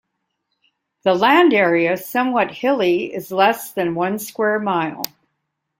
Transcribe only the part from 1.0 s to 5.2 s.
The land area, somewhat hilly, is less than one square mile.